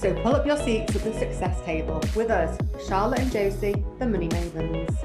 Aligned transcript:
So 0.00 0.14
pull 0.22 0.36
up 0.36 0.46
your 0.46 0.56
seats 0.56 0.94
at 0.94 1.02
the 1.02 1.12
success 1.12 1.60
table 1.64 2.00
with 2.14 2.30
us, 2.30 2.56
Charlotte 2.86 3.18
and 3.18 3.32
Josie, 3.32 3.84
the 3.98 4.06
Money 4.06 4.28
Mavens. 4.28 4.96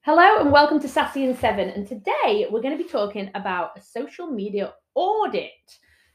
Hello 0.00 0.40
and 0.40 0.50
welcome 0.50 0.80
to 0.80 0.88
Sassy 0.88 1.24
In 1.24 1.36
Seven. 1.36 1.68
And 1.68 1.86
today 1.86 2.46
we're 2.50 2.62
going 2.62 2.74
to 2.74 2.82
be 2.82 2.88
talking 2.88 3.30
about 3.34 3.76
a 3.76 3.82
social 3.82 4.26
media 4.26 4.72
audit. 4.94 5.50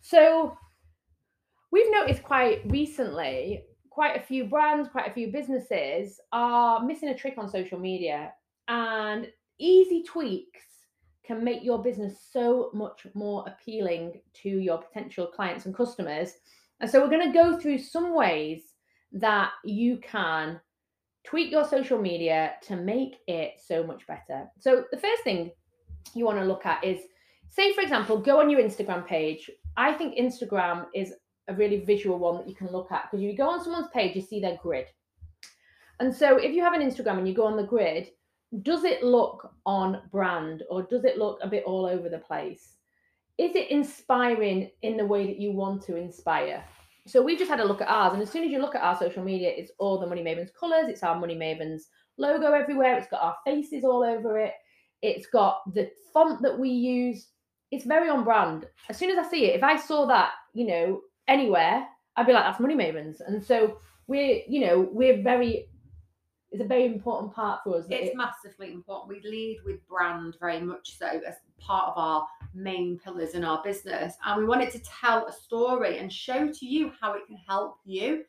So 0.02 0.58
we've 1.72 1.92
noticed 1.92 2.24
quite 2.24 2.62
recently, 2.66 3.66
quite 3.92 4.18
a 4.18 4.20
few 4.20 4.46
brands, 4.46 4.90
quite 4.90 5.08
a 5.08 5.14
few 5.14 5.32
businesses 5.32 6.20
are 6.32 6.84
missing 6.84 7.10
a 7.10 7.16
trick 7.16 7.36
on 7.38 7.50
social 7.50 7.78
media. 7.78 8.32
And 8.68 9.28
easy 9.60 10.02
tweaks 10.02 10.64
can 11.30 11.44
make 11.44 11.64
your 11.64 11.78
business 11.78 12.16
so 12.32 12.72
much 12.74 13.06
more 13.14 13.46
appealing 13.48 14.20
to 14.34 14.50
your 14.50 14.80
potential 14.80 15.28
clients 15.28 15.68
and 15.68 15.76
customers. 15.76 16.32
And 16.80 16.90
so 16.90 17.00
we're 17.00 17.16
going 17.16 17.32
to 17.32 17.38
go 17.38 17.60
through 17.60 17.78
some 17.78 18.16
ways 18.16 18.64
that 19.12 19.52
you 19.64 19.98
can 19.98 20.60
tweak 21.24 21.52
your 21.52 21.66
social 21.66 22.02
media 22.02 22.54
to 22.64 22.76
make 22.76 23.18
it 23.28 23.60
so 23.64 23.84
much 23.84 24.08
better. 24.08 24.48
So 24.60 24.86
the 24.92 24.98
first 24.98 25.24
thing 25.24 25.52
you 26.16 26.26
want 26.26 26.40
to 26.40 26.46
look 26.46 26.66
at 26.66 26.84
is 26.84 27.00
say 27.50 27.74
for 27.74 27.82
example 27.82 28.18
go 28.18 28.40
on 28.40 28.50
your 28.50 28.62
Instagram 28.62 29.06
page. 29.06 29.52
I 29.78 29.94
think 29.94 30.18
Instagram 30.18 30.88
is 30.96 31.14
a 31.48 31.54
really 31.54 31.82
visual 31.82 32.18
one 32.18 32.38
that 32.38 32.50
you 32.50 32.56
can 32.56 32.72
look 32.72 32.92
at 32.92 33.04
because 33.04 33.22
you 33.22 33.38
go 33.38 33.52
on 33.52 33.64
someone's 33.64 33.90
page 33.94 34.16
you 34.16 34.24
see 34.24 34.40
their 34.40 34.58
grid. 34.64 34.88
And 36.00 36.16
so 36.16 36.38
if 36.38 36.56
you 36.56 36.64
have 36.64 36.74
an 36.74 36.82
Instagram 36.82 37.20
and 37.20 37.28
you 37.28 37.36
go 37.36 37.46
on 37.46 37.56
the 37.56 37.64
grid, 37.76 38.10
does 38.64 38.84
it 38.84 39.04
look 39.04 39.54
on 39.66 40.02
brand 40.12 40.64
or 40.70 40.84
does 40.84 41.06
it 41.06 41.18
look 41.18 41.40
a 41.42 41.48
bit 41.48 41.64
all 41.66 41.86
over 41.86 42.10
the 42.10 42.18
place? 42.18 42.74
Is 43.38 43.56
it 43.56 43.72
inspiring 43.72 44.72
in 44.82 44.98
the 44.98 45.06
way 45.06 45.28
that 45.28 45.40
you 45.40 45.52
want 45.52 45.82
to 45.84 45.96
inspire? 45.96 46.64
So 47.08 47.22
we've 47.22 47.40
just 47.40 47.50
had 47.50 47.62
a 47.62 47.66
look 47.66 47.82
at 47.82 47.88
ours, 47.88 48.14
and 48.14 48.22
as 48.22 48.30
soon 48.30 48.44
as 48.44 48.52
you 48.52 48.60
look 48.60 48.76
at 48.76 48.84
our 48.84 48.98
social 48.98 49.24
media, 49.24 49.52
it's 49.56 49.72
all 49.80 50.00
the 50.00 50.06
Money 50.06 50.22
Mavens 50.22 50.54
colours, 50.54 50.90
it's 50.90 51.02
our 51.02 51.20
Money 51.20 51.36
Mavens 51.36 51.84
logo 52.18 52.52
everywhere, 52.52 52.98
it's 52.98 53.10
got 53.10 53.24
our 53.24 53.38
faces 53.46 53.84
all 53.84 54.04
over 54.04 54.38
it, 54.38 54.54
it's 55.02 55.28
got 55.28 55.62
the 55.74 55.90
font 56.14 56.42
that 56.42 56.60
we 56.60 56.70
use. 56.70 57.28
It's 57.72 57.86
very 57.86 58.10
on 58.10 58.24
brand. 58.24 58.68
As 58.90 58.98
soon 58.98 59.12
as 59.12 59.26
I 59.26 59.30
see 59.30 59.46
it, 59.46 59.56
if 59.56 59.64
I 59.64 59.78
saw 59.78 60.06
that, 60.08 60.32
you 60.54 60.66
know, 60.66 61.02
anywhere, 61.28 61.88
I'd 62.16 62.26
be 62.26 62.34
like, 62.34 62.44
that's 62.44 62.60
Money 62.60 62.76
Mavens. 62.76 63.22
And 63.26 63.44
so 63.44 63.78
we're, 64.08 64.42
you 64.48 64.66
know, 64.66 64.90
we're 64.92 65.22
very 65.22 65.70
it's 66.52 66.64
a 66.64 66.68
very 66.68 66.86
important 66.86 67.34
part 67.34 67.62
for 67.64 67.78
us. 67.78 67.86
It's 67.90 68.12
it, 68.12 68.18
massively 68.18 68.72
important. 68.72 69.10
We 69.10 69.30
lead 69.30 69.60
with 69.66 69.88
brand 69.88 70.36
very 70.40 70.60
much 70.60 70.98
so 70.98 71.06
as 71.06 71.36
part 71.60 71.90
of 71.90 71.94
our 71.98 72.28
main 72.54 72.98
pillars 72.98 73.36
in 73.36 73.44
our 73.44 73.62
business. 73.64 74.16
And 74.26 74.40
we 74.40 74.46
wanted 74.48 74.72
to 74.72 74.80
tell 74.80 75.28
a 75.28 75.34
story 75.34 76.00
and 76.00 76.12
show 76.12 76.48
to 76.52 76.66
you 76.66 76.92
how 77.00 77.14
it 77.14 77.28
can 77.28 77.38
help 77.48 77.76
you. 77.86 78.24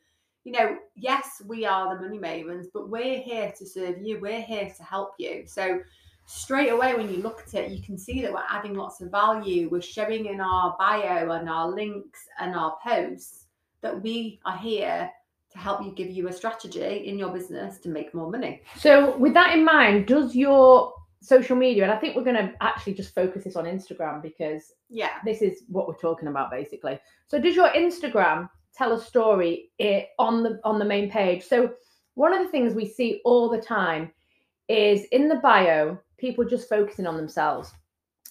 You 0.45 0.53
know, 0.53 0.77
yes, 0.97 1.43
we 1.47 1.65
are 1.65 1.95
the 1.95 2.03
money 2.03 2.19
mavens, 2.19 2.67
but 2.73 2.91
we're 2.91 3.21
here 3.21 3.53
to 3.57 3.67
serve 3.67 4.03
you. 4.03 4.21
We're 4.21 4.41
here 4.41 4.71
to 4.77 4.83
help 4.83 5.13
you. 5.19 5.45
So 5.47 5.81
straight 6.27 6.71
away 6.71 6.95
when 6.95 7.11
you 7.11 7.23
look 7.23 7.43
at 7.47 7.55
it, 7.55 7.71
you 7.71 7.83
can 7.83 7.97
see 7.97 8.21
that 8.23 8.33
we're 8.33 8.45
adding 8.51 8.75
lots 8.75 9.01
of 9.01 9.11
value. 9.11 9.69
We're 9.71 9.81
showing 9.81 10.27
in 10.27 10.41
our 10.41 10.77
bio 10.79 11.31
and 11.31 11.49
our 11.49 11.71
links 11.71 12.21
and 12.39 12.55
our 12.55 12.77
posts 12.85 13.47
that 13.81 14.03
we 14.03 14.41
are 14.45 14.57
here 14.57 15.11
to 15.53 15.59
help 15.59 15.83
you 15.85 15.93
give 15.93 16.11
you 16.11 16.29
a 16.29 16.33
strategy 16.33 17.07
in 17.07 17.19
your 17.19 17.31
business 17.31 17.79
to 17.79 17.89
make 17.89 18.15
more 18.15 18.31
money. 18.31 18.63
So, 18.79 19.17
with 19.19 19.35
that 19.35 19.57
in 19.57 19.65
mind, 19.65 20.07
does 20.07 20.35
your 20.35 20.95
social 21.23 21.57
media, 21.57 21.83
and 21.83 21.93
I 21.93 21.97
think 21.97 22.17
we're 22.17 22.25
going 22.25 22.37
to 22.37 22.53
actually 22.61 22.95
just 22.95 23.15
focus 23.15 23.45
this 23.45 23.57
on 23.57 23.65
Instagram 23.65 24.23
because 24.23 24.73
yeah, 24.89 25.11
this 25.25 25.43
is 25.43 25.63
what 25.69 25.87
we're 25.87 25.95
talking 25.95 26.29
about 26.29 26.51
basically. 26.51 26.99
So, 27.27 27.39
does 27.39 27.57
your 27.57 27.71
Instagram 27.71 28.49
tell 28.75 28.93
a 28.93 29.01
story 29.01 29.71
on 30.19 30.43
the 30.43 30.61
on 30.65 30.79
the 30.79 30.85
main 30.85 31.11
page? 31.11 31.45
So, 31.45 31.73
one 32.15 32.33
of 32.33 32.43
the 32.43 32.49
things 32.49 32.75
we 32.75 32.87
see 32.87 33.21
all 33.25 33.49
the 33.49 33.61
time 33.61 34.13
is 34.69 35.05
in 35.07 35.29
the 35.29 35.37
bio, 35.37 35.99
people 36.17 36.45
just 36.45 36.69
focusing 36.69 37.07
on 37.07 37.17
themselves. 37.17 37.73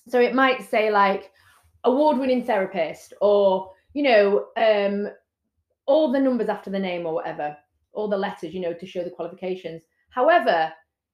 So 0.07 0.19
it 0.19 0.33
might 0.33 0.67
say 0.69 0.89
like 0.89 1.31
award-winning 1.83 2.45
therapist 2.45 3.13
or 3.21 3.71
you 3.93 4.03
know 4.03 4.47
um 4.57 5.09
all 5.89 6.11
the 6.11 6.19
numbers 6.19 6.49
after 6.49 6.69
the 6.69 6.77
name 6.77 7.07
or 7.07 7.15
whatever, 7.15 7.57
all 7.93 8.07
the 8.07 8.15
letters, 8.15 8.53
you 8.53 8.61
know, 8.61 8.73
to 8.73 8.85
show 8.85 9.03
the 9.03 9.09
qualifications. 9.09 9.81
However, 10.11 10.71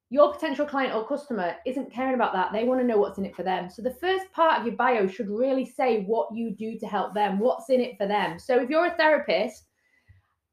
your 0.10 0.34
potential 0.34 0.66
client 0.66 0.94
or 0.94 1.08
customer 1.08 1.56
isn't 1.66 1.94
caring 1.94 2.14
about 2.14 2.34
that. 2.34 2.52
They 2.52 2.66
want 2.66 2.82
to 2.82 2.86
know 2.86 2.98
what's 2.98 3.18
in 3.18 3.26
it 3.26 3.38
for 3.38 3.44
them. 3.44 3.70
So 3.70 3.82
the 3.82 3.96
first 4.02 4.30
part 4.34 4.60
of 4.60 4.68
your 4.68 4.76
bio 4.76 5.08
should 5.08 5.30
really 5.30 5.66
say 5.66 6.04
what 6.04 6.28
you 6.36 6.52
do 6.52 6.78
to 6.78 6.88
help 6.88 7.14
them, 7.14 7.40
what's 7.40 7.70
in 7.70 7.80
it 7.80 7.98
for 7.98 8.06
them. 8.06 8.38
So 8.38 8.62
if 8.62 8.70
you're 8.70 8.88
a 8.88 8.98
therapist, 8.98 9.64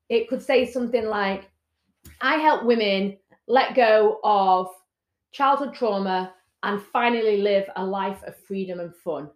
it 0.09 0.29
could 0.29 0.41
say 0.41 0.71
something 0.71 1.07
like, 1.07 1.51
I 2.21 2.37
help 2.37 2.65
women 2.65 3.19
let 3.49 3.75
go 3.75 4.21
of 4.23 4.69
childhood 5.33 5.75
trauma 5.75 6.33
and 6.63 6.81
finally 6.81 7.39
live 7.39 7.69
a 7.75 7.85
life 7.85 8.23
of 8.23 8.37
freedom 8.37 8.79
and 8.79 8.95
fun. 8.95 9.31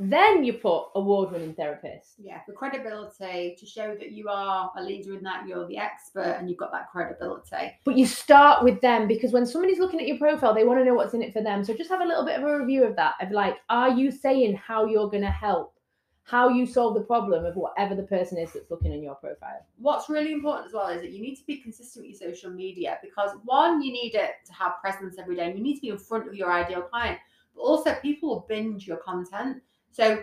Then 0.00 0.44
you 0.44 0.54
put 0.54 0.86
award 0.94 1.30
winning 1.30 1.52
therapist. 1.52 2.14
Yeah, 2.18 2.40
for 2.46 2.52
credibility 2.52 3.54
to 3.58 3.66
show 3.66 3.94
that 3.96 4.12
you 4.12 4.28
are 4.28 4.72
a 4.76 4.82
leader 4.82 5.14
in 5.14 5.22
that, 5.24 5.46
you're 5.46 5.66
the 5.66 5.76
expert 5.76 6.36
and 6.38 6.48
you've 6.48 6.58
got 6.58 6.72
that 6.72 6.90
credibility. 6.90 7.76
But 7.84 7.98
you 7.98 8.06
start 8.06 8.64
with 8.64 8.80
them 8.80 9.06
because 9.06 9.32
when 9.32 9.44
somebody's 9.44 9.78
looking 9.78 10.00
at 10.00 10.06
your 10.06 10.16
profile, 10.16 10.54
they 10.54 10.64
want 10.64 10.80
to 10.80 10.84
know 10.86 10.94
what's 10.94 11.12
in 11.12 11.22
it 11.22 11.34
for 11.34 11.42
them. 11.42 11.62
So 11.64 11.74
just 11.74 11.90
have 11.90 12.00
a 12.00 12.06
little 12.06 12.24
bit 12.24 12.38
of 12.38 12.44
a 12.44 12.58
review 12.58 12.84
of 12.84 12.96
that 12.96 13.14
of 13.20 13.30
like, 13.30 13.56
are 13.68 13.90
you 13.90 14.10
saying 14.10 14.56
how 14.56 14.86
you're 14.86 15.10
going 15.10 15.22
to 15.22 15.30
help? 15.30 15.74
How 16.22 16.48
you 16.48 16.64
solve 16.64 16.94
the 16.94 17.00
problem 17.00 17.44
of 17.44 17.56
whatever 17.56 17.94
the 17.94 18.04
person 18.04 18.38
is 18.38 18.52
that's 18.52 18.70
looking 18.70 18.92
in 18.92 19.02
your 19.02 19.16
profile. 19.16 19.66
What's 19.78 20.08
really 20.08 20.32
important 20.32 20.68
as 20.68 20.72
well 20.72 20.88
is 20.88 21.02
that 21.02 21.10
you 21.10 21.20
need 21.20 21.34
to 21.36 21.44
be 21.44 21.56
consistent 21.56 22.06
with 22.06 22.20
your 22.20 22.32
social 22.32 22.50
media 22.50 22.98
because 23.02 23.36
one, 23.44 23.82
you 23.82 23.92
need 23.92 24.14
it 24.14 24.30
to 24.46 24.52
have 24.52 24.80
presence 24.80 25.16
every 25.18 25.34
day 25.36 25.46
and 25.46 25.58
you 25.58 25.62
need 25.62 25.74
to 25.74 25.80
be 25.80 25.88
in 25.88 25.98
front 25.98 26.28
of 26.28 26.34
your 26.34 26.52
ideal 26.52 26.82
client. 26.82 27.18
But 27.54 27.62
also, 27.62 27.94
people 28.00 28.28
will 28.28 28.46
binge 28.48 28.86
your 28.86 28.98
content. 28.98 29.60
So 29.92 30.22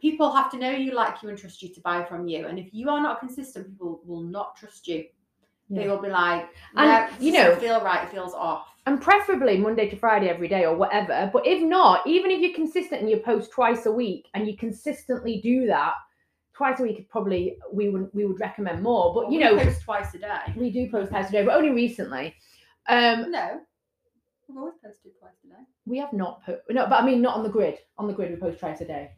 people 0.00 0.30
have 0.32 0.50
to 0.50 0.58
know 0.58 0.70
you, 0.70 0.92
like 0.92 1.22
you, 1.22 1.28
and 1.28 1.38
trust 1.38 1.62
you 1.62 1.70
to 1.70 1.80
buy 1.80 2.04
from 2.04 2.28
you. 2.28 2.46
And 2.46 2.58
if 2.58 2.72
you 2.72 2.90
are 2.90 3.02
not 3.02 3.20
consistent, 3.20 3.70
people 3.70 4.00
will 4.04 4.22
not 4.22 4.56
trust 4.56 4.86
you. 4.86 5.04
Yeah. 5.68 5.82
They 5.82 5.88
will 5.88 6.02
be 6.02 6.08
like, 6.08 6.48
and 6.76 7.10
you 7.20 7.32
know, 7.32 7.56
feel 7.56 7.82
right, 7.82 8.08
feels 8.10 8.34
off. 8.34 8.66
And 8.86 9.00
preferably 9.00 9.56
Monday 9.56 9.88
to 9.88 9.96
Friday 9.96 10.28
every 10.28 10.46
day 10.46 10.66
or 10.66 10.76
whatever. 10.76 11.30
But 11.32 11.46
if 11.46 11.62
not, 11.62 12.06
even 12.06 12.30
if 12.30 12.40
you're 12.40 12.54
consistent 12.54 13.00
and 13.00 13.08
you 13.08 13.16
post 13.16 13.50
twice 13.50 13.86
a 13.86 13.92
week 13.92 14.28
and 14.34 14.46
you 14.46 14.58
consistently 14.58 15.40
do 15.40 15.66
that, 15.68 15.94
twice 16.52 16.80
a 16.80 16.82
week 16.82 17.08
probably 17.08 17.56
we 17.72 17.88
would 17.88 18.08
we 18.12 18.26
would 18.26 18.40
recommend 18.40 18.82
more. 18.82 19.14
But 19.14 19.24
well, 19.24 19.32
you 19.32 19.40
know, 19.40 19.56
post 19.56 19.82
twice 19.82 20.14
a 20.14 20.18
day. 20.18 20.54
We 20.54 20.70
do 20.70 20.90
post 20.90 21.10
twice 21.10 21.30
a 21.30 21.32
day, 21.32 21.44
but 21.44 21.54
only 21.54 21.70
recently. 21.70 22.34
Um, 22.88 23.30
no, 23.30 23.60
We've 24.48 24.58
always 24.58 24.74
posted 24.84 25.12
twice 25.18 25.32
a 25.44 25.48
day. 25.48 25.62
We 25.86 25.98
have 25.98 26.12
not 26.12 26.44
put 26.44 26.60
no, 26.70 26.86
but 26.86 27.02
I 27.02 27.06
mean 27.06 27.22
not 27.22 27.36
on 27.36 27.42
the 27.42 27.48
grid. 27.48 27.78
On 27.98 28.06
the 28.06 28.12
grid, 28.12 28.30
we 28.30 28.36
post 28.36 28.58
twice 28.58 28.80
a 28.80 28.84
day. 28.84 29.10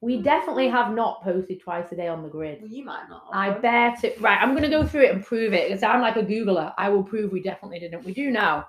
We 0.00 0.18
mm. 0.18 0.22
definitely 0.22 0.68
have 0.68 0.92
not 0.92 1.22
posted 1.22 1.60
twice 1.60 1.90
a 1.92 1.96
day 1.96 2.08
on 2.08 2.22
the 2.22 2.28
grid. 2.28 2.60
Well, 2.60 2.70
you 2.70 2.84
might 2.84 3.08
not. 3.08 3.26
I 3.32 3.50
bet 3.50 4.04
it. 4.04 4.20
Right, 4.20 4.38
I'm 4.40 4.50
going 4.50 4.62
to 4.62 4.68
go 4.68 4.86
through 4.86 5.04
it 5.04 5.14
and 5.14 5.24
prove 5.24 5.54
it 5.54 5.68
because 5.68 5.82
I'm 5.82 6.02
like 6.02 6.16
a 6.16 6.22
Googler. 6.22 6.74
I 6.76 6.90
will 6.90 7.02
prove 7.02 7.32
we 7.32 7.42
definitely 7.42 7.78
didn't. 7.78 8.04
We 8.04 8.12
do 8.12 8.30
now. 8.30 8.66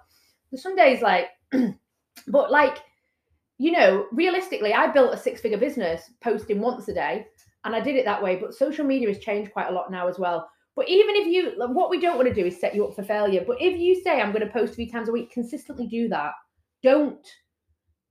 There's 0.49 0.63
some 0.63 0.75
days 0.75 1.01
like, 1.01 1.27
but 2.27 2.51
like, 2.51 2.77
you 3.57 3.71
know, 3.71 4.05
realistically, 4.13 4.73
I 4.73 4.87
built 4.87 5.13
a 5.13 5.17
six 5.17 5.41
figure 5.41 5.57
business 5.57 6.09
posting 6.21 6.61
once 6.61 6.87
a 6.87 6.93
day 6.93 7.25
and 7.65 7.75
I 7.75 7.81
did 7.81 7.95
it 7.95 8.05
that 8.05 8.23
way. 8.23 8.37
But 8.37 8.53
social 8.53 8.85
media 8.85 9.09
has 9.09 9.19
changed 9.19 9.51
quite 9.51 9.67
a 9.67 9.73
lot 9.73 9.91
now 9.91 10.07
as 10.07 10.17
well. 10.17 10.49
But 10.75 10.89
even 10.89 11.15
if 11.15 11.27
you, 11.27 11.53
what 11.57 11.89
we 11.89 12.01
don't 12.01 12.17
want 12.17 12.27
to 12.27 12.33
do 12.33 12.45
is 12.45 12.59
set 12.59 12.75
you 12.75 12.85
up 12.85 12.95
for 12.95 13.03
failure. 13.03 13.43
But 13.45 13.61
if 13.61 13.77
you 13.77 14.01
say, 14.01 14.19
I'm 14.19 14.33
going 14.33 14.45
to 14.45 14.51
post 14.51 14.75
three 14.75 14.89
times 14.89 15.07
a 15.07 15.11
week, 15.11 15.31
consistently 15.31 15.87
do 15.87 16.09
that. 16.09 16.33
Don't 16.83 17.25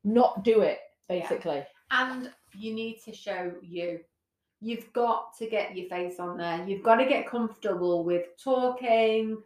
not 0.03 0.45
do 0.45 0.63
it, 0.63 0.79
basically. 1.09 1.57
Yeah. 1.57 1.65
And 1.91 2.31
you 2.55 2.75
need 2.75 3.01
to 3.05 3.13
show 3.15 3.53
you. 3.63 4.01
You've 4.61 4.91
got 4.95 5.37
to 5.39 5.47
get 5.47 5.77
your 5.77 5.89
face 5.89 6.19
on 6.19 6.39
there. 6.39 6.65
You've 6.67 6.83
got 6.83 6.97
to 6.97 7.05
get 7.05 7.29
comfortable 7.29 8.03
with 8.03 8.25
talking 8.43 9.43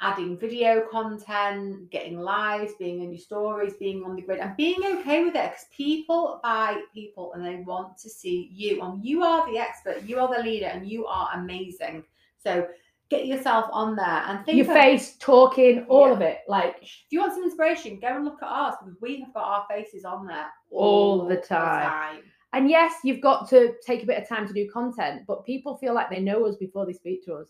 adding 0.00 0.38
video 0.38 0.86
content, 0.90 1.90
getting 1.90 2.18
lives, 2.20 2.72
being 2.78 3.02
in 3.02 3.10
your 3.10 3.18
stories, 3.18 3.74
being 3.80 4.04
on 4.04 4.14
the 4.14 4.22
grid, 4.22 4.38
and 4.38 4.56
being 4.56 4.78
okay 4.84 5.24
with 5.24 5.34
it 5.34 5.50
because 5.50 5.66
people 5.76 6.40
buy 6.42 6.80
people 6.94 7.32
and 7.32 7.44
they 7.44 7.56
want 7.66 7.96
to 7.98 8.08
see 8.08 8.48
you. 8.52 8.80
And 8.82 9.04
you 9.04 9.22
are 9.24 9.50
the 9.50 9.58
expert, 9.58 10.02
you 10.04 10.20
are 10.20 10.34
the 10.34 10.42
leader, 10.42 10.66
and 10.66 10.88
you 10.88 11.06
are 11.06 11.30
amazing. 11.34 12.04
So 12.38 12.68
get 13.10 13.26
yourself 13.26 13.70
on 13.72 13.96
there 13.96 14.06
and 14.26 14.44
think 14.44 14.58
Your 14.58 14.66
of- 14.66 14.72
face, 14.72 15.16
talking, 15.16 15.86
all 15.88 16.08
Yeah. 16.08 16.12
of 16.14 16.20
it. 16.20 16.38
Like 16.46 16.76
If 16.82 17.06
you 17.10 17.20
want 17.20 17.32
some 17.32 17.44
inspiration, 17.44 17.98
go 18.00 18.08
and 18.08 18.24
look 18.24 18.42
at 18.42 18.48
us 18.48 18.76
because 18.80 19.00
we 19.00 19.20
have 19.20 19.32
got 19.34 19.44
our 19.44 19.66
faces 19.68 20.04
on 20.04 20.26
there 20.26 20.50
All 20.70 21.24
the 21.26 21.36
time. 21.38 22.22
And 22.52 22.70
yes, 22.70 22.94
you've 23.04 23.20
got 23.20 23.48
to 23.50 23.74
take 23.84 24.02
a 24.02 24.06
bit 24.06 24.22
of 24.22 24.28
time 24.28 24.46
to 24.46 24.54
do 24.54 24.68
content, 24.70 25.22
but 25.26 25.44
people 25.44 25.76
feel 25.76 25.94
like 25.94 26.08
they 26.10 26.20
know 26.20 26.44
us 26.46 26.56
before 26.56 26.86
they 26.86 26.92
speak 26.94 27.24
to 27.26 27.34
us. 27.34 27.48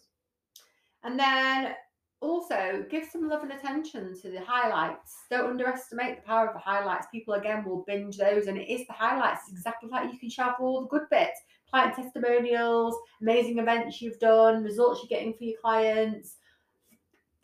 And 1.04 1.18
then 1.18 1.74
also 2.20 2.84
give 2.90 3.04
some 3.04 3.28
love 3.28 3.44
and 3.44 3.52
attention 3.52 4.12
to 4.20 4.28
the 4.30 4.40
highlights. 4.40 5.14
Don't 5.30 5.50
underestimate 5.50 6.16
the 6.16 6.22
power 6.26 6.48
of 6.48 6.54
the 6.54 6.58
highlights. 6.58 7.06
People 7.12 7.34
again 7.34 7.64
will 7.64 7.84
binge 7.86 8.16
those, 8.16 8.48
and 8.48 8.58
it 8.58 8.68
is 8.68 8.86
the 8.88 8.92
highlights. 8.92 9.48
Exactly 9.50 9.88
like 9.88 10.12
you 10.12 10.18
can 10.18 10.28
share 10.30 10.54
all 10.58 10.80
the 10.80 10.88
good 10.88 11.08
bits, 11.10 11.40
client 11.70 11.94
testimonials, 11.94 12.96
amazing 13.20 13.58
events 13.58 14.00
you've 14.00 14.18
done, 14.18 14.64
results 14.64 15.00
you're 15.02 15.18
getting 15.18 15.34
for 15.34 15.44
your 15.44 15.60
clients. 15.60 16.36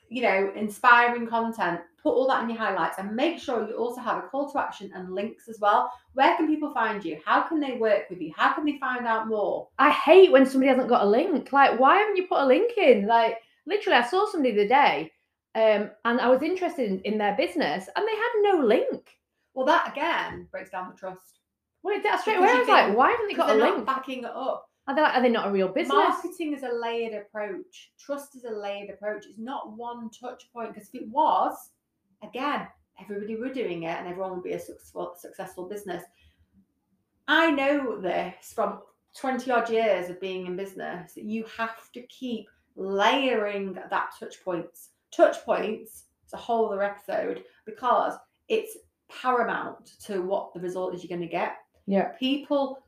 You 0.09 0.23
know, 0.23 0.53
inspiring 0.55 1.27
content. 1.27 1.81
Put 2.03 2.13
all 2.13 2.29
that 2.29 2.43
in 2.43 2.51
your 2.51 2.59
highlights, 2.59 2.99
and 2.99 3.17
make 3.17 3.39
sure 3.39 3.67
you 3.67 3.75
also 3.77 4.03
have 4.03 4.19
a 4.23 4.29
call 4.29 4.53
to 4.53 4.61
action 4.61 4.93
and 4.95 5.15
links 5.15 5.49
as 5.49 5.59
well. 5.59 5.91
Where 6.13 6.37
can 6.37 6.47
people 6.47 6.73
find 6.75 7.03
you? 7.03 7.19
How 7.25 7.49
can 7.49 7.59
they 7.59 7.79
work 7.79 8.11
with 8.11 8.21
you? 8.21 8.31
How 8.37 8.53
can 8.53 8.67
they 8.67 8.79
find 8.79 9.07
out 9.07 9.27
more? 9.27 9.69
I 9.79 9.91
hate 9.91 10.31
when 10.31 10.45
somebody 10.45 10.69
hasn't 10.69 10.91
got 10.91 11.03
a 11.03 11.09
link. 11.09 11.53
Like, 11.53 11.81
why 11.81 11.97
haven't 11.97 12.17
you 12.17 12.27
put 12.27 12.43
a 12.43 12.47
link 12.47 12.77
in? 12.77 13.07
Like, 13.07 13.39
literally, 13.67 13.99
I 13.99 14.07
saw 14.07 14.31
somebody 14.31 14.55
the 14.55 14.61
other 14.61 14.69
day, 14.69 15.13
um, 15.55 15.91
and 16.05 16.21
I 16.21 16.29
was 16.29 16.43
interested 16.43 16.91
in, 16.91 17.01
in 17.01 17.17
their 17.17 17.35
business, 17.37 17.89
and 17.97 18.07
they 18.07 18.15
had 18.15 18.33
no 18.43 18.65
link. 18.65 19.17
Well, 19.55 19.67
that 19.67 19.91
again 19.91 20.47
breaks 20.51 20.71
down 20.71 20.91
the 20.91 20.97
trust. 20.97 21.41
Well, 21.85 22.01
did 22.01 22.21
straight 22.21 22.39
away. 22.39 22.49
I 22.49 22.59
was 22.59 22.69
like, 22.69 22.97
why 22.97 23.11
haven't 23.11 23.29
they 23.29 23.35
got 23.35 23.51
a 23.51 23.53
they're 23.53 23.63
link? 23.63 23.77
not 23.77 23.87
backing 23.87 24.21
it 24.21 24.31
up. 24.35 24.71
Are 24.87 24.95
they, 24.95 25.03
like, 25.03 25.15
are 25.15 25.23
they 25.23 25.29
not 25.29 25.49
a 25.49 25.51
real 25.51 25.69
business? 25.69 25.95
Marketing 25.95 26.55
is 26.55 26.63
a 26.63 26.73
layered 26.73 27.13
approach. 27.15 27.93
Trust 27.99 28.37
is 28.37 28.45
a 28.45 28.51
layered 28.51 28.91
approach. 28.91 29.27
It's 29.27 29.39
not 29.39 29.77
one 29.77 30.11
touch 30.11 30.51
point. 30.53 30.73
Because 30.73 30.89
if 30.89 31.03
it 31.03 31.09
was, 31.09 31.71
again, 32.23 32.67
everybody 33.01 33.37
were 33.37 33.53
doing 33.53 33.83
it 33.85 33.99
and 33.99 34.09
everyone 34.09 34.33
would 34.33 34.43
be 34.43 34.53
a 34.53 34.59
successful 34.59 35.15
successful 35.19 35.69
business. 35.69 36.03
I 37.29 37.51
know 37.51 38.01
this 38.01 38.53
from 38.55 38.81
20 39.19 39.51
odd 39.51 39.71
years 39.71 40.11
of 40.11 40.21
being 40.21 40.47
in 40.47 40.57
business 40.57 41.13
you 41.17 41.45
have 41.57 41.91
to 41.93 42.03
keep 42.03 42.47
layering 42.77 43.73
that 43.75 43.91
touch 44.19 44.45
points. 44.45 44.91
Touch 45.15 45.37
points, 45.45 46.05
it's 46.25 46.33
a 46.33 46.39
whole 46.39 46.67
other 46.67 46.83
episode 46.83 47.45
because 47.65 48.15
it's 48.49 48.77
paramount 49.09 49.93
to 50.05 50.23
what 50.23 50.53
the 50.53 50.61
result 50.61 50.95
is 50.95 51.03
you're 51.03 51.17
going 51.17 51.27
to 51.27 51.33
get 51.33 51.57
Yeah. 51.87 52.09
people 52.19 52.81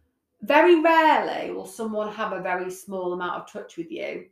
very 0.43 0.81
rarely 0.81 1.51
will 1.51 1.67
someone 1.67 2.13
have 2.13 2.33
a 2.33 2.41
very 2.41 2.71
small 2.71 3.13
amount 3.13 3.43
of 3.43 3.53
touch 3.53 3.77
with 3.77 3.91
you 3.91 4.27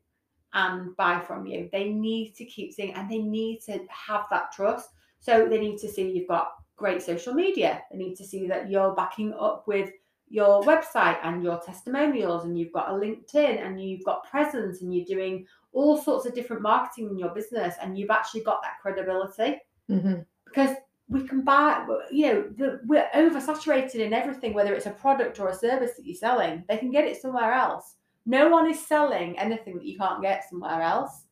and 0.53 0.97
buy 0.97 1.21
from 1.21 1.47
you. 1.47 1.69
They 1.73 1.91
need 1.91 2.35
to 2.37 2.45
keep 2.45 2.73
seeing 2.73 2.95
and 2.95 3.11
they 3.11 3.19
need 3.19 3.61
to 3.63 3.81
have 3.89 4.27
that 4.31 4.53
trust. 4.53 4.91
So 5.21 5.49
they 5.49 5.59
need 5.59 5.79
to 5.79 5.89
see 5.89 6.11
you've 6.11 6.29
got 6.29 6.53
great 6.77 7.03
social 7.03 7.35
media. 7.35 7.83
They 7.91 7.99
need 7.99 8.15
to 8.17 8.25
see 8.25 8.47
that 8.49 8.71
you're 8.71 8.95
backing 8.95 9.35
up 9.35 9.67
with 9.67 9.91
your 10.29 10.63
website 10.63 11.19
and 11.23 11.43
your 11.43 11.61
testimonials 11.61 12.45
and 12.45 12.59
you've 12.59 12.73
got 12.73 12.91
a 12.91 12.93
LinkedIn 12.93 13.65
and 13.65 13.81
you've 13.81 14.05
got 14.05 14.29
presence 14.29 14.81
and 14.81 14.95
you're 14.95 15.05
doing 15.05 15.47
all 15.73 15.97
sorts 15.97 16.27
of 16.27 16.35
different 16.35 16.63
marketing 16.63 17.11
in 17.11 17.19
your 17.19 17.31
business 17.31 17.75
and 17.83 17.99
you've 17.99 18.11
actually 18.11 18.41
got 18.43 18.63
that 18.63 18.81
credibility 18.81 19.61
hmm 19.89 20.15
because 20.47 20.77
we 21.09 21.27
can 21.27 21.43
buy 21.43 21.87
you 22.11 22.27
know 22.27 22.45
the, 22.57 22.81
we're 22.87 23.09
oversaturated 23.15 23.97
in 23.97 24.13
everything 24.13 24.55
whether 24.55 24.75
it's 24.75 24.87
a 24.87 24.91
product 24.91 25.39
or 25.39 25.49
a 25.49 25.55
service 25.55 25.93
that 25.97 26.07
you're 26.07 26.15
selling. 26.15 26.65
They 26.69 26.79
can 26.79 26.91
get 26.91 27.05
it 27.05 27.21
somewhere 27.21 27.53
else. 27.53 27.97
No 28.27 28.49
one 28.49 28.71
is 28.71 28.85
selling 28.87 29.39
anything 29.39 29.77
that 29.77 29.85
you 29.85 29.99
can't 29.99 30.23
get 30.23 30.49
somewhere 30.49 30.81
else. 30.81 31.25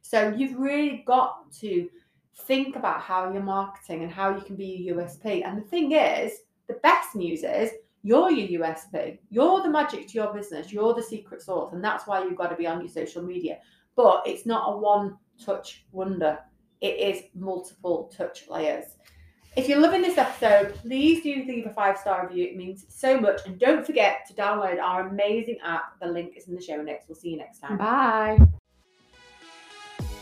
So 0.00 0.34
you've 0.36 0.58
really 0.58 1.04
got 1.06 1.52
to 1.60 1.88
think 2.46 2.74
about 2.74 3.00
how 3.00 3.32
you're 3.32 3.42
marketing 3.42 4.02
and 4.02 4.10
how 4.10 4.34
you 4.34 4.40
can 4.42 4.56
be 4.56 4.64
your 4.64 4.96
usp 4.96 5.24
and 5.24 5.58
the 5.58 5.68
thing 5.68 5.92
is 5.92 6.32
the 6.66 6.74
best 6.82 7.14
news 7.14 7.44
is 7.44 7.70
you're 8.02 8.30
your 8.30 8.62
usp 8.62 9.18
you're 9.30 9.62
the 9.62 9.70
magic 9.70 10.08
to 10.08 10.14
your 10.14 10.34
business. 10.34 10.72
You're 10.72 10.94
the 10.94 11.02
secret 11.02 11.42
sauce 11.42 11.72
and 11.72 11.84
that's 11.84 12.06
why 12.06 12.24
you've 12.24 12.36
got 12.36 12.48
to 12.48 12.56
be 12.56 12.66
on 12.66 12.80
your 12.80 12.88
social 12.88 13.22
media. 13.22 13.58
But 13.94 14.22
it's 14.26 14.46
not 14.46 14.72
a 14.72 14.76
one 14.76 15.16
touch 15.38 15.84
wonder 15.92 16.38
it 16.82 16.98
is 16.98 17.22
multiple 17.34 18.12
touch 18.14 18.48
layers. 18.48 18.84
If 19.54 19.68
you're 19.68 19.80
loving 19.80 20.02
this 20.02 20.18
episode, 20.18 20.74
please 20.76 21.22
do 21.22 21.44
leave 21.46 21.66
a 21.66 21.70
five 21.70 21.96
star 21.96 22.26
review. 22.26 22.46
It 22.46 22.56
means 22.56 22.86
so 22.88 23.20
much. 23.20 23.40
And 23.46 23.58
don't 23.58 23.86
forget 23.86 24.26
to 24.28 24.34
download 24.34 24.80
our 24.80 25.08
amazing 25.08 25.58
app. 25.64 26.00
The 26.00 26.08
link 26.08 26.34
is 26.36 26.48
in 26.48 26.56
the 26.56 26.62
show 26.62 26.82
notes. 26.82 27.04
We'll 27.08 27.16
see 27.16 27.30
you 27.30 27.36
next 27.36 27.60
time. 27.60 27.78
Bye. 27.78 28.38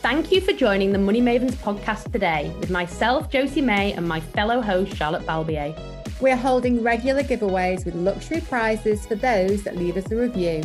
Thank 0.03 0.33
you 0.33 0.41
for 0.41 0.53
joining 0.53 0.93
the 0.93 0.99
Money 0.99 1.21
Mavens 1.21 1.55
podcast 1.55 2.11
today 2.11 2.53
with 2.59 2.71
myself, 2.71 3.31
Josie 3.31 3.61
May, 3.61 3.93
and 3.93 4.07
my 4.07 4.21
fellow 4.21 4.61
host, 4.61 4.97
Charlotte 4.97 5.27
Balbier. 5.27 5.79
We're 6.21 6.37
holding 6.37 6.83
regular 6.83 7.23
giveaways 7.23 7.85
with 7.85 7.95
luxury 7.95 8.41
prizes 8.41 9.07
for 9.07 9.15
those 9.15 9.63
that 9.63 9.77
leave 9.77 9.97
us 9.97 10.11
a 10.11 10.17
review. 10.17 10.63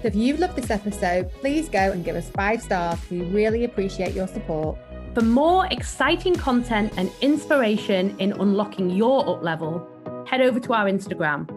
So 0.00 0.08
if 0.08 0.14
you've 0.14 0.38
loved 0.38 0.56
this 0.56 0.70
episode, 0.70 1.32
please 1.34 1.68
go 1.68 1.92
and 1.92 2.04
give 2.04 2.16
us 2.16 2.30
five 2.30 2.62
stars. 2.62 2.98
We 3.10 3.22
really 3.22 3.64
appreciate 3.64 4.14
your 4.14 4.28
support. 4.28 4.78
For 5.16 5.22
more 5.22 5.66
exciting 5.70 6.34
content 6.34 6.92
and 6.98 7.10
inspiration 7.22 8.14
in 8.18 8.32
unlocking 8.32 8.90
your 8.90 9.26
up 9.26 9.42
level, 9.42 9.88
head 10.26 10.42
over 10.42 10.60
to 10.60 10.74
our 10.74 10.84
Instagram 10.84 11.48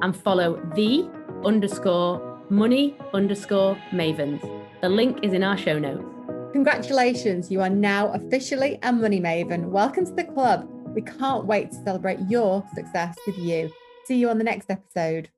and 0.00 0.16
follow 0.16 0.64
the 0.76 1.10
underscore 1.44 2.40
money 2.50 2.96
underscore 3.12 3.76
mavens. 3.90 4.40
The 4.80 4.88
link 4.88 5.24
is 5.24 5.32
in 5.32 5.42
our 5.42 5.58
show 5.58 5.76
notes. 5.76 6.04
Congratulations, 6.52 7.50
you 7.50 7.60
are 7.60 7.68
now 7.68 8.12
officially 8.12 8.78
a 8.84 8.92
money 8.92 9.20
maven. 9.20 9.70
Welcome 9.70 10.06
to 10.06 10.12
the 10.12 10.22
club. 10.22 10.68
We 10.94 11.02
can't 11.02 11.46
wait 11.46 11.72
to 11.72 11.82
celebrate 11.82 12.20
your 12.28 12.64
success 12.76 13.16
with 13.26 13.38
you. 13.38 13.72
See 14.04 14.18
you 14.18 14.30
on 14.30 14.38
the 14.38 14.44
next 14.44 14.70
episode. 14.70 15.30